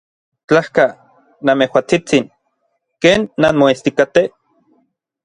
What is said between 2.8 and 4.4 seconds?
¿Ken nanmoestikatej?